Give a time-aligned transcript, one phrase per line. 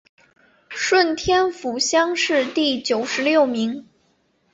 [0.69, 3.87] 顺天府乡试第九十六名。